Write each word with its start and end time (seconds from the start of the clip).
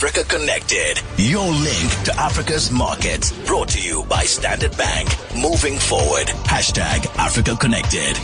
Africa 0.00 0.22
Connected, 0.22 1.02
your 1.16 1.44
link 1.50 2.02
to 2.04 2.14
Africa's 2.16 2.70
markets. 2.70 3.32
Brought 3.44 3.70
to 3.70 3.80
you 3.82 4.04
by 4.04 4.22
Standard 4.22 4.76
Bank. 4.76 5.08
Moving 5.36 5.76
forward. 5.76 6.28
Hashtag 6.46 7.04
Africa 7.16 7.56
Connected. 7.56 8.14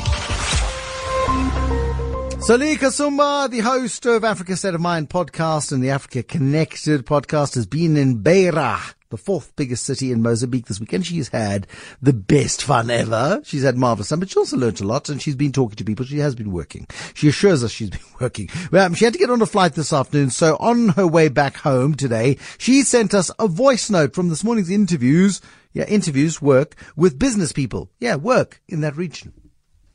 Sali 2.41 2.77
Kasumba, 2.77 3.51
the 3.51 3.59
host 3.59 4.07
of 4.07 4.23
Africa 4.23 4.55
State 4.57 4.75
of 4.77 4.81
Mind 4.81 5.11
podcast 5.11 5.73
and 5.73 5.83
the 5.83 5.91
Africa 5.91 6.23
Connected 6.23 7.05
podcast, 7.07 7.57
has 7.57 7.67
been 7.67 7.97
in 7.97 8.23
Beira, 8.23 8.79
the 9.15 9.19
fourth 9.19 9.55
biggest 9.55 9.85
city 9.85 10.11
in 10.11 10.23
Mozambique 10.23 10.67
this 10.67 10.81
weekend. 10.81 11.07
She's 11.07 11.29
had 11.29 11.69
the 12.03 12.13
best 12.13 12.65
fun 12.65 12.91
ever. 12.91 13.41
She's 13.45 13.63
had 13.63 13.77
marvelous 13.77 14.09
fun, 14.09 14.19
but 14.19 14.29
she 14.29 14.41
also 14.41 14.57
learnt 14.57 14.81
a 14.81 14.87
lot 14.87 15.09
and 15.09 15.23
she's 15.23 15.37
been 15.37 15.53
talking 15.53 15.77
to 15.77 15.85
people. 15.85 16.05
She 16.05 16.19
has 16.19 16.35
been 16.35 16.51
working. 16.51 16.89
She 17.15 17.29
assures 17.29 17.63
us 17.63 17.71
she's 17.71 17.91
been 17.99 18.01
working. 18.21 18.49
Well, 18.73 18.93
she 18.95 19.05
had 19.05 19.15
to 19.15 19.21
get 19.21 19.31
on 19.31 19.41
a 19.41 19.47
flight 19.47 19.75
this 19.75 19.93
afternoon. 19.93 20.31
So 20.31 20.57
on 20.59 20.89
her 20.91 21.07
way 21.07 21.29
back 21.29 21.59
home 21.59 21.95
today, 21.95 22.39
she 22.59 22.83
sent 22.83 23.15
us 23.15 23.31
a 23.39 23.47
voice 23.47 23.89
note 23.89 24.17
from 24.17 24.31
this 24.31 24.43
morning's 24.43 24.71
interviews. 24.71 25.41
Yeah, 25.73 25.85
interviews, 25.85 26.43
work 26.43 26.75
with 26.97 27.17
business 27.17 27.53
people. 27.53 27.93
Yeah, 28.01 28.17
work 28.17 28.61
in 28.69 28.81
that 28.81 28.97
region. 28.97 29.44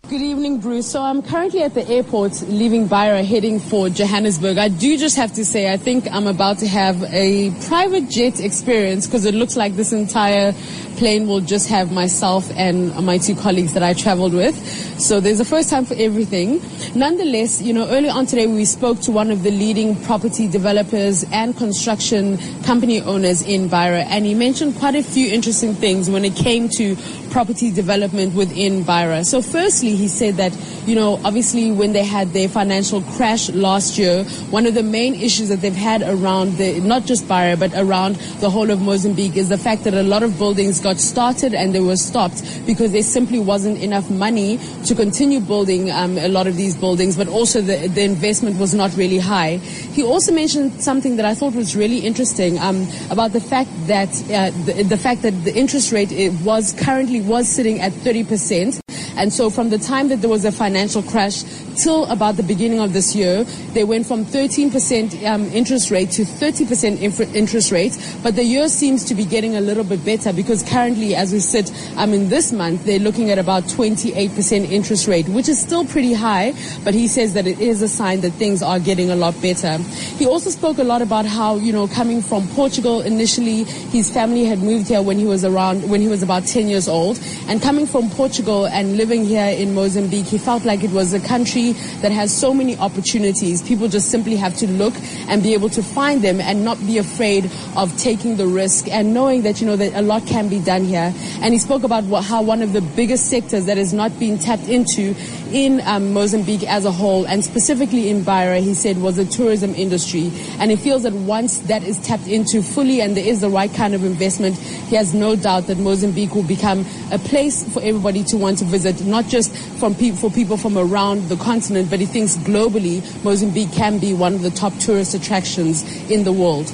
Good 0.09 0.21
evening, 0.23 0.57
Bruce. 0.57 0.89
So 0.89 1.03
I'm 1.03 1.21
currently 1.21 1.61
at 1.61 1.75
the 1.75 1.87
airport 1.87 2.41
leaving 2.41 2.87
Beira 2.87 3.21
heading 3.21 3.59
for 3.59 3.89
Johannesburg. 3.89 4.57
I 4.57 4.67
do 4.67 4.97
just 4.97 5.15
have 5.17 5.31
to 5.33 5.45
say, 5.45 5.71
I 5.71 5.77
think 5.77 6.11
I'm 6.11 6.25
about 6.25 6.57
to 6.59 6.67
have 6.67 7.03
a 7.13 7.51
private 7.67 8.09
jet 8.09 8.39
experience 8.39 9.05
because 9.05 9.25
it 9.25 9.35
looks 9.35 9.55
like 9.55 9.75
this 9.75 9.93
entire 9.93 10.53
plane 10.97 11.27
will 11.27 11.41
just 11.41 11.69
have 11.69 11.91
myself 11.91 12.49
and 12.57 12.93
my 13.05 13.19
two 13.19 13.35
colleagues 13.35 13.73
that 13.73 13.83
I 13.83 13.93
traveled 13.93 14.33
with. 14.33 14.55
So 14.99 15.19
there's 15.19 15.39
a 15.39 15.45
first 15.45 15.69
time 15.69 15.85
for 15.85 15.93
everything. 15.93 16.59
Nonetheless, 16.95 17.61
you 17.61 17.71
know, 17.71 17.87
earlier 17.87 18.11
on 18.11 18.25
today 18.25 18.47
we 18.47 18.65
spoke 18.65 18.99
to 19.01 19.11
one 19.11 19.29
of 19.29 19.43
the 19.43 19.51
leading 19.51 19.95
property 20.05 20.47
developers 20.47 21.23
and 21.31 21.55
construction 21.55 22.39
company 22.63 22.99
owners 23.01 23.43
in 23.43 23.69
Beira 23.69 24.01
and 24.05 24.25
he 24.25 24.33
mentioned 24.33 24.75
quite 24.75 24.95
a 24.95 25.03
few 25.03 25.31
interesting 25.31 25.75
things 25.75 26.09
when 26.09 26.25
it 26.25 26.35
came 26.35 26.67
to 26.69 26.97
property 27.29 27.71
development 27.71 28.33
within 28.33 28.83
Beira. 28.83 29.23
So 29.23 29.41
firstly, 29.41 29.98
he 29.99 30.07
said 30.07 30.35
that, 30.35 30.55
you 30.85 30.95
know, 30.95 31.19
obviously 31.23 31.71
when 31.71 31.93
they 31.93 32.03
had 32.03 32.29
their 32.29 32.49
financial 32.49 33.01
crash 33.01 33.49
last 33.51 33.97
year, 33.97 34.23
one 34.49 34.65
of 34.65 34.73
the 34.73 34.83
main 34.83 35.13
issues 35.15 35.49
that 35.49 35.61
they've 35.61 35.75
had 35.75 36.01
around 36.01 36.57
the, 36.57 36.79
not 36.79 37.05
just 37.05 37.27
Beira, 37.27 37.57
but 37.57 37.71
around 37.75 38.15
the 38.39 38.49
whole 38.49 38.71
of 38.71 38.81
Mozambique 38.81 39.35
is 39.35 39.49
the 39.49 39.57
fact 39.57 39.83
that 39.83 39.93
a 39.93 40.03
lot 40.03 40.23
of 40.23 40.37
buildings 40.37 40.79
got 40.79 40.97
started 40.97 41.53
and 41.53 41.75
they 41.75 41.79
were 41.79 41.97
stopped 41.97 42.43
because 42.65 42.91
there 42.91 43.03
simply 43.03 43.39
wasn't 43.39 43.77
enough 43.79 44.09
money 44.09 44.57
to 44.85 44.95
continue 44.95 45.39
building 45.39 45.91
um, 45.91 46.17
a 46.17 46.27
lot 46.27 46.47
of 46.47 46.55
these 46.55 46.75
buildings, 46.75 47.17
but 47.17 47.27
also 47.27 47.61
the, 47.61 47.87
the 47.87 48.03
investment 48.03 48.57
was 48.57 48.73
not 48.73 48.95
really 48.95 49.19
high. 49.19 49.57
He 49.57 50.03
also 50.03 50.31
mentioned 50.31 50.81
something 50.81 51.17
that 51.17 51.25
I 51.25 51.33
thought 51.33 51.53
was 51.53 51.75
really 51.75 51.99
interesting 51.99 52.57
um, 52.59 52.87
about 53.09 53.33
the 53.33 53.41
fact 53.41 53.69
that 53.87 54.09
uh, 54.31 54.51
the, 54.65 54.83
the 54.83 54.97
fact 54.97 55.21
that 55.23 55.31
the 55.43 55.55
interest 55.55 55.91
rate 55.91 56.09
was 56.43 56.73
currently 56.73 57.21
was 57.21 57.47
sitting 57.47 57.81
at 57.81 57.91
30 57.93 58.23
percent. 58.23 58.79
And 59.19 59.33
so 59.33 59.49
from 59.49 59.69
the 59.69 59.77
time 59.77 60.07
that 60.07 60.21
there 60.21 60.29
was 60.29 60.45
a 60.45 60.51
financial 60.51 61.03
crash 61.03 61.43
till 61.75 62.05
about 62.05 62.37
the 62.37 62.43
beginning 62.43 62.79
of 62.79 62.93
this 62.93 63.13
year, 63.13 63.43
they 63.73 63.83
went 63.83 64.07
from 64.07 64.23
13% 64.23 65.27
um, 65.27 65.43
interest 65.51 65.91
rate 65.91 66.11
to 66.11 66.23
30% 66.23 67.01
inf- 67.01 67.35
interest 67.35 67.71
rate. 67.73 67.97
But 68.23 68.37
the 68.37 68.45
year 68.45 68.69
seems 68.69 69.03
to 69.05 69.15
be 69.15 69.25
getting 69.25 69.57
a 69.57 69.61
little 69.61 69.83
bit 69.83 70.05
better 70.05 70.31
because 70.31 70.63
currently, 70.63 71.15
as 71.15 71.33
we 71.33 71.39
sit, 71.39 71.69
I 71.97 72.03
um, 72.03 72.11
mean, 72.11 72.29
this 72.29 72.53
month, 72.53 72.85
they're 72.85 72.97
looking 72.97 73.29
at 73.29 73.37
about 73.37 73.63
28% 73.63 74.71
interest 74.71 75.05
rate, 75.05 75.27
which 75.27 75.49
is 75.49 75.59
still 75.59 75.83
pretty 75.83 76.13
high. 76.13 76.53
But 76.85 76.93
he 76.93 77.07
says 77.07 77.33
that 77.33 77.45
it 77.45 77.59
is 77.59 77.81
a 77.81 77.89
sign 77.89 78.21
that 78.21 78.31
things 78.31 78.63
are 78.63 78.79
getting 78.79 79.11
a 79.11 79.17
lot 79.17 79.39
better. 79.41 79.77
He 80.17 80.27
also 80.27 80.49
spoke 80.49 80.77
a 80.77 80.83
lot 80.85 81.01
about 81.01 81.25
how, 81.25 81.57
you 81.57 81.73
know, 81.73 81.89
coming 81.89 82.21
from 82.21 82.47
Portugal 82.49 83.01
initially, 83.01 83.65
his 83.65 84.09
family 84.09 84.45
had 84.45 84.59
moved 84.59 84.87
here 84.87 85.01
when 85.01 85.19
he 85.19 85.25
was 85.25 85.43
around, 85.43 85.89
when 85.89 85.99
he 85.99 86.07
was 86.07 86.23
about 86.23 86.45
10 86.45 86.69
years 86.69 86.87
old. 86.87 87.19
And 87.49 87.61
coming 87.61 87.85
from 87.85 88.09
Portugal 88.11 88.65
and 88.65 88.95
living 88.95 89.08
here 89.17 89.45
in 89.45 89.73
Mozambique, 89.73 90.25
he 90.25 90.37
felt 90.37 90.65
like 90.65 90.83
it 90.83 90.91
was 90.91 91.13
a 91.13 91.19
country 91.19 91.71
that 92.01 92.11
has 92.11 92.35
so 92.35 92.53
many 92.53 92.77
opportunities. 92.77 93.61
People 93.61 93.87
just 93.87 94.09
simply 94.09 94.35
have 94.35 94.55
to 94.57 94.67
look 94.67 94.93
and 95.27 95.41
be 95.41 95.53
able 95.53 95.69
to 95.69 95.83
find 95.83 96.21
them 96.21 96.39
and 96.39 96.63
not 96.63 96.77
be 96.85 96.97
afraid 96.97 97.49
of 97.75 97.95
taking 97.97 98.37
the 98.37 98.47
risk 98.47 98.87
and 98.87 99.13
knowing 99.13 99.41
that, 99.41 99.61
you 99.61 99.67
know, 99.67 99.75
that 99.75 99.93
a 99.93 100.01
lot 100.01 100.25
can 100.25 100.49
be 100.49 100.59
done 100.59 100.83
here. 100.83 101.13
And 101.41 101.53
he 101.53 101.59
spoke 101.59 101.83
about 101.83 102.03
what, 102.05 102.23
how 102.23 102.41
one 102.41 102.61
of 102.61 102.73
the 102.73 102.81
biggest 102.81 103.29
sectors 103.29 103.65
that 103.65 103.77
is 103.77 103.93
not 103.93 104.17
being 104.19 104.37
tapped 104.37 104.67
into 104.67 105.15
in 105.51 105.81
um, 105.85 106.13
Mozambique 106.13 106.63
as 106.63 106.85
a 106.85 106.91
whole, 106.91 107.25
and 107.25 107.43
specifically 107.43 108.09
in 108.09 108.23
Beira, 108.23 108.59
he 108.59 108.73
said, 108.73 108.97
was 108.97 109.15
the 109.15 109.25
tourism 109.25 109.73
industry. 109.73 110.31
And 110.59 110.69
he 110.71 110.77
feels 110.77 111.03
that 111.03 111.13
once 111.13 111.59
that 111.59 111.83
is 111.83 111.97
tapped 111.99 112.27
into 112.27 112.61
fully 112.61 113.01
and 113.01 113.17
there 113.17 113.25
is 113.25 113.41
the 113.41 113.49
right 113.49 113.73
kind 113.73 113.95
of 113.95 114.03
investment, 114.03 114.55
he 114.57 114.95
has 114.95 115.13
no 115.13 115.35
doubt 115.35 115.67
that 115.67 115.77
Mozambique 115.77 116.35
will 116.35 116.43
become 116.43 116.85
a 117.11 117.17
place 117.17 117.63
for 117.73 117.81
everybody 117.81 118.23
to 118.25 118.37
want 118.37 118.59
to 118.59 118.65
visit, 118.65 118.88
not 119.05 119.27
just 119.27 119.55
from 119.79 119.95
pe- 119.95 120.11
for 120.11 120.29
people 120.29 120.57
from 120.57 120.77
around 120.77 121.29
the 121.29 121.37
continent, 121.37 121.89
but 121.89 121.99
he 121.99 122.05
thinks 122.05 122.35
globally 122.37 123.01
Mozambique 123.23 123.71
can 123.71 123.99
be 123.99 124.13
one 124.13 124.33
of 124.33 124.41
the 124.41 124.51
top 124.51 124.73
tourist 124.79 125.13
attractions 125.13 125.83
in 126.09 126.23
the 126.23 126.31
world. 126.31 126.71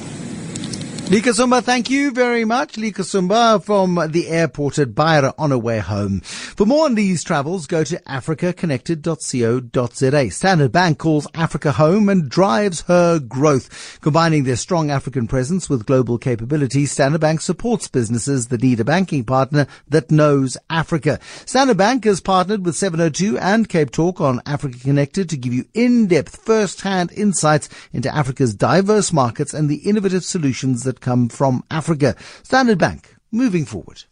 Lika 1.07 1.29
Sumba, 1.29 1.61
thank 1.61 1.91
you 1.91 2.09
very 2.09 2.45
much. 2.45 2.77
Lika 2.77 3.03
Sumba 3.03 3.63
from 3.63 3.93
the 4.09 4.27
airport 4.27 4.79
at 4.79 4.95
Beira 4.95 5.35
on 5.37 5.51
her 5.51 5.57
way 5.57 5.77
home. 5.77 6.21
For 6.21 6.65
more 6.65 6.85
on 6.85 6.95
these 6.95 7.23
travels, 7.23 7.67
go 7.67 7.83
to 7.83 8.01
africaconnected.co.za. 8.07 10.31
Standard 10.31 10.71
Bank 10.71 10.97
calls 10.97 11.27
Africa 11.35 11.73
home 11.73 12.09
and 12.09 12.27
drives 12.27 12.81
her 12.81 13.19
growth. 13.19 13.99
Combining 14.01 14.45
their 14.45 14.55
strong 14.55 14.89
African 14.89 15.27
presence 15.27 15.69
with 15.69 15.85
global 15.85 16.17
capabilities, 16.17 16.91
Standard 16.91 17.21
Bank 17.21 17.41
supports 17.41 17.87
businesses 17.87 18.47
that 18.47 18.63
need 18.63 18.79
a 18.79 18.83
banking 18.83 19.23
partner 19.23 19.67
that 19.87 20.09
knows 20.09 20.57
Africa. 20.71 21.19
Standard 21.45 21.77
Bank 21.77 22.05
has 22.05 22.19
partnered 22.19 22.65
with 22.65 22.75
702 22.75 23.37
and 23.37 23.69
Cape 23.69 23.91
Talk 23.91 24.19
on 24.19 24.41
Africa 24.47 24.79
Connected 24.79 25.29
to 25.29 25.37
give 25.37 25.53
you 25.53 25.65
in-depth 25.75 26.37
first-hand 26.37 27.11
insights 27.11 27.69
into 27.93 28.11
Africa's 28.13 28.55
diverse 28.55 29.13
markets 29.13 29.53
and 29.53 29.69
the 29.69 29.87
innovative 29.87 30.25
solutions 30.25 30.83
that 30.83 30.94
that 30.95 31.01
come 31.01 31.29
from 31.29 31.63
Africa. 31.69 32.15
Standard 32.43 32.77
Bank, 32.77 33.15
moving 33.31 33.65
forward. 33.65 34.05